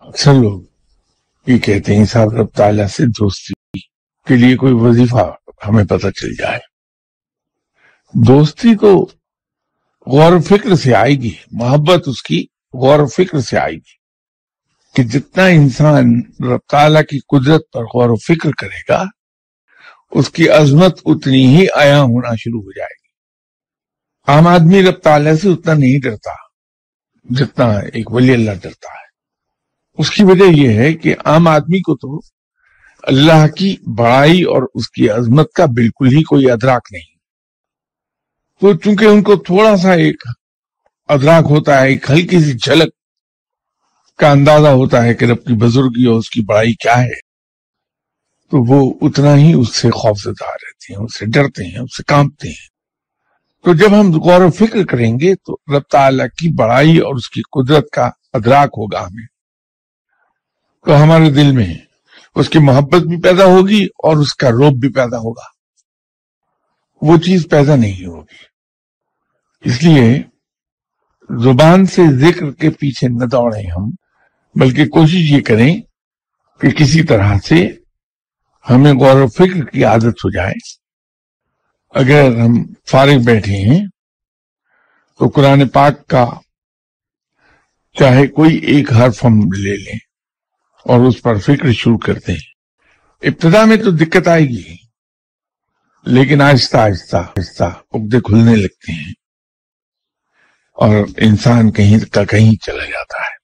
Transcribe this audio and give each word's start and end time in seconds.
اکثر 0.00 0.34
لوگ 0.34 0.60
یہ 1.46 1.58
کہتے 1.58 1.96
ہیں، 1.96 2.04
صاحب، 2.04 2.34
رب 2.34 2.46
تعالیٰ 2.56 2.86
سے 2.86 3.04
دوستی 3.06 3.80
کے 4.26 4.36
لیے 4.36 4.56
کوئی 4.56 4.72
وظیفہ 4.72 5.34
ہمیں 5.68 5.84
پتہ 5.84 6.10
چل 6.10 6.34
جائے۔ 6.34 6.58
دوستی 8.12 8.76
تو 8.76 9.08
غور 10.06 10.32
و 10.32 10.40
فکر 10.40 10.74
سے 10.74 10.94
آئے 10.94 11.14
گی، 11.14 11.34
محبت 11.52 12.08
اس 12.08 12.22
کی 12.22 12.46
غور 12.74 12.98
و 12.98 13.06
فکر 13.06 13.40
سے 13.40 13.58
آئے 13.58 13.74
گی 13.74 13.94
کہ 14.94 15.02
جتنا 15.02 15.46
انسان 15.46 16.20
رب 16.40 16.60
تعالیٰ 16.70 17.02
کی 17.02 17.18
قدرت 17.18 17.62
پر 17.72 17.82
غور 17.82 18.08
و 18.10 18.16
فکر 18.16 18.50
کرے 18.50 18.80
گا، 18.88 19.04
اس 20.10 20.30
کی 20.30 20.48
عظمت 20.48 21.00
اتنی 21.04 21.46
ہی 21.46 21.66
آیا 21.74 22.02
ہونا 22.02 22.34
شروع 22.34 22.60
ہو 22.60 22.70
جائے 22.70 22.94
گی۔ 22.94 23.08
عام 24.28 24.46
آدمی 24.46 24.82
رب 24.82 25.00
تعالیٰ 25.02 25.36
سے 25.36 25.48
اتنا 25.48 25.74
نہیں 25.74 26.00
ڈرتا 26.02 26.30
جتنا 27.30 27.78
ایک 27.78 28.12
ولی 28.12 28.34
اللہ 28.34 28.50
ڈرتا 28.50 28.88
ہے۔ 28.88 29.05
اس 29.98 30.10
کی 30.10 30.24
وجہ 30.24 30.44
یہ 30.44 30.68
ہے 30.68 30.94
کہ 30.94 31.14
عام 31.24 31.48
آدمی 31.48 31.80
کو 31.80 31.96
تو 31.96 32.20
اللہ 33.02 33.46
کی 33.48 33.76
بڑائی 33.96 34.42
اور 34.42 34.62
اس 34.74 34.90
کی 34.90 35.08
عظمت 35.10 35.52
کا 35.52 35.66
بالکل 35.66 36.06
ہی 36.06 36.22
کوئی 36.22 36.50
ادراک 36.50 36.88
نہیں۔ 36.92 37.16
تو 38.60 38.76
چونکہ 38.76 39.04
ان 39.04 39.22
کو 39.22 39.36
تھوڑا 39.36 39.76
سا 39.76 39.92
ایک 39.92 40.22
ادراک 41.08 41.44
ہوتا 41.50 41.82
ہے، 41.82 41.88
ایک 41.88 42.10
ہلکی 42.10 42.40
سی 42.40 42.52
جھلک 42.52 42.94
کا 44.18 44.30
اندازہ 44.30 44.66
ہوتا 44.66 45.04
ہے 45.04 45.14
کہ 45.14 45.24
رب 45.24 45.44
کی 45.44 45.54
بزرگی 45.54 46.06
اور 46.06 46.18
اس 46.18 46.30
کی 46.30 46.40
بڑائی 46.40 46.72
کیا 46.72 47.02
ہے، 47.02 47.20
تو 48.50 48.64
وہ 48.66 48.94
اتنا 49.00 49.36
ہی 49.36 49.52
اس 49.52 49.76
سے 49.76 49.90
خوف 49.90 50.18
زدہ 50.24 50.44
رہتے 50.44 50.92
ہیں، 50.92 51.00
اس 51.00 51.18
سے 51.18 51.26
ڈرتے 51.26 51.64
ہیں، 51.64 51.78
اس 51.78 51.96
سے 51.96 52.02
کانپتے 52.02 52.48
ہیں۔ 52.48 52.76
تو 53.64 53.74
جب 53.74 54.00
ہم 54.00 54.20
غور 54.20 54.40
و 54.40 54.50
فکر 54.50 54.84
کریں 54.84 55.20
گے 55.20 55.34
تو 55.34 55.76
رب 55.76 55.82
تعالیٰ 55.90 56.26
کی 56.26 56.54
بڑائی 56.54 56.98
اور 56.98 57.14
اس 57.14 57.30
کی 57.30 57.40
قدرت 57.42 57.90
کا 57.90 58.10
ادراک 58.32 58.68
ہوگا 58.68 59.06
ہمیں۔ 59.06 59.35
تو 60.86 61.02
ہمارے 61.02 61.30
دل 61.30 61.52
میں 61.52 61.74
اس 62.34 62.48
کی 62.48 62.58
محبت 62.58 63.02
بھی 63.02 63.20
پیدا 63.20 63.44
ہوگی 63.44 63.84
اور 63.84 64.16
اس 64.16 64.34
کا 64.34 64.50
روب 64.50 64.80
بھی 64.80 64.92
پیدا 64.92 65.18
ہوگا۔ 65.18 65.44
وہ 67.02 67.16
چیز 67.16 67.46
پیدا 67.50 67.76
نہیں 67.76 68.06
ہوگی۔ 68.06 68.44
اس 69.64 69.82
لیے 69.82 70.22
زبان 71.42 71.86
سے 71.86 72.02
ذکر 72.18 72.50
کے 72.52 72.70
پیچھے 72.70 73.08
نہ 73.08 73.24
دوڑیں 73.24 73.70
ہم، 73.70 73.90
بلکہ 74.54 74.86
کوشش 74.86 75.30
یہ 75.30 75.40
کریں 75.40 75.80
کہ 76.60 76.70
کسی 76.70 77.02
طرح 77.02 77.38
سے 77.44 77.68
ہمیں 78.70 78.92
غور 78.92 79.20
و 79.20 79.28
فکر 79.28 79.64
کی 79.64 79.84
عادت 79.84 80.24
ہو 80.24 80.30
جائے۔ 80.30 80.54
اگر 81.94 82.40
ہم 82.40 82.54
فارغ 82.90 83.18
بیٹھے 83.24 83.56
ہیں 83.56 83.86
تو 85.18 85.28
قرآن 85.28 85.68
پاک 85.68 86.06
کا 86.06 86.26
چاہے 87.98 88.26
کوئی 88.26 88.56
ایک 88.56 88.92
حرف 88.92 89.24
ہم 89.24 89.52
لے 89.52 89.76
لیں۔ 89.76 90.05
اور 90.88 91.00
اس 91.00 91.22
پر 91.22 91.38
فکر 91.38 91.72
شروع 91.72 91.98
کرتے 91.98 92.32
ہیں 92.32 92.54
ابتدا 93.22 93.64
میں 93.64 93.76
تو 93.76 93.90
دقت 93.90 94.28
آئے 94.28 94.42
گی، 94.42 94.76
لیکن 96.06 96.42
آہستہ 96.42 96.76
آہستہ 96.76 97.16
آہستہ 97.16 97.64
عقدے 97.64 98.20
کھلنے 98.20 98.56
لگتے 98.56 98.92
ہیں 98.92 99.12
اور 100.78 100.96
انسان 101.16 101.70
کہیں 101.72 101.98
کا 102.12 102.24
کہیں 102.24 102.54
چلا 102.56 102.84
جاتا 102.84 103.22
ہے۔ 103.22 103.35